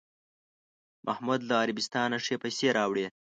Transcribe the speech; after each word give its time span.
محمود 1.07 1.41
له 1.49 1.55
عربستانه 1.63 2.17
ښې 2.25 2.35
پسې 2.41 2.67
راوړې. 2.77 3.05